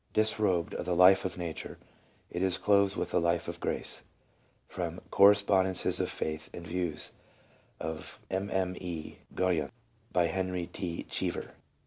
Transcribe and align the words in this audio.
Disrobed 0.13 0.73
of 0.73 0.87
the 0.87 0.95
life 0.95 1.25
of 1.25 1.37
nature, 1.37 1.77
it 2.31 2.41
is 2.41 2.57
clothed 2.57 2.95
with 2.95 3.11
the 3.11 3.21
life 3.21 3.47
of 3.47 3.59
grace.— 3.59 4.01
From" 4.67 4.99
Correspondences 5.11 5.99
of 5.99 6.09
Faith 6.09 6.49
and 6.55 6.65
Views 6.65 7.13
of 7.79 8.19
Mme. 8.31 8.73
Guyon," 9.35 9.71
by 10.11 10.25
Henry 10.25 10.65
T. 10.65 11.03
Cheever. 11.03 11.51